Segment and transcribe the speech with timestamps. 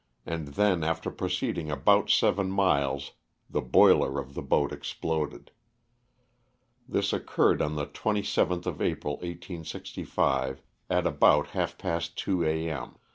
[0.25, 3.11] and then after proceeding about seven miles
[3.47, 5.51] the boiler of the boat exploded.
[6.89, 12.67] This occurred on the 27th of April, 1865, at about half past two A.
[12.67, 12.95] m.